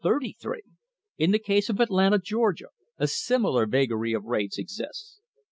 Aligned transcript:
In 1.19 1.29
the 1.29 1.37
case 1.37 1.69
of 1.69 1.79
Atlanta, 1.79 2.17
Georgia, 2.17 2.69
a 2.97 3.05
similar 3.07 3.67
vagary 3.67 4.13
of 4.13 4.23
rates 4.23 4.57
ex 4.57 4.79
ists. 4.79 5.19